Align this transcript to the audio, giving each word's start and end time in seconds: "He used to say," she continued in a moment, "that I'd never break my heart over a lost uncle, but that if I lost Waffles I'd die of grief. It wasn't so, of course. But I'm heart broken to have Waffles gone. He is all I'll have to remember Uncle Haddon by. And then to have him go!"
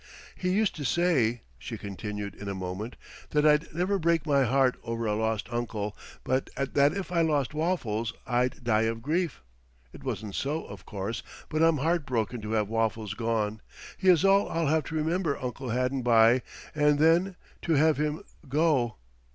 "He 0.35 0.49
used 0.49 0.75
to 0.77 0.83
say," 0.83 1.41
she 1.59 1.77
continued 1.77 2.33
in 2.33 2.49
a 2.49 2.55
moment, 2.55 2.95
"that 3.29 3.45
I'd 3.45 3.71
never 3.71 3.99
break 3.99 4.25
my 4.25 4.45
heart 4.45 4.75
over 4.83 5.05
a 5.05 5.13
lost 5.13 5.47
uncle, 5.53 5.95
but 6.23 6.49
that 6.57 6.93
if 6.97 7.11
I 7.11 7.21
lost 7.21 7.53
Waffles 7.53 8.11
I'd 8.25 8.63
die 8.63 8.87
of 8.89 9.03
grief. 9.03 9.43
It 9.93 10.03
wasn't 10.03 10.33
so, 10.33 10.63
of 10.65 10.87
course. 10.87 11.21
But 11.49 11.61
I'm 11.61 11.77
heart 11.77 12.07
broken 12.07 12.41
to 12.41 12.53
have 12.53 12.67
Waffles 12.67 13.13
gone. 13.13 13.61
He 13.95 14.09
is 14.09 14.25
all 14.25 14.49
I'll 14.49 14.65
have 14.65 14.85
to 14.85 14.95
remember 14.95 15.37
Uncle 15.39 15.69
Haddon 15.69 16.01
by. 16.01 16.41
And 16.73 16.97
then 16.97 17.35
to 17.61 17.73
have 17.73 17.97
him 17.97 18.23
go!" 18.49 18.95